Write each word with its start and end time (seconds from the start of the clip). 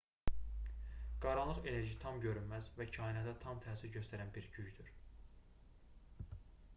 qaranlıq 1.25 1.67
enerji 1.73 1.97
tam 2.05 2.17
görünməz 2.23 2.69
və 2.79 2.87
kainata 2.95 3.35
daim 3.43 3.61
təsir 3.67 3.93
göstərən 3.99 4.33
bir 4.39 4.49
gücdür 4.57 4.93